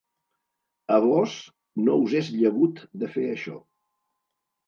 [0.95, 1.33] A vós
[1.89, 3.59] no us és llegut de fer això.